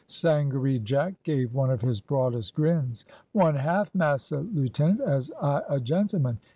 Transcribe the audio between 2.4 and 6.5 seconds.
grins. "One half, massa lieutenant, as I a gentleman.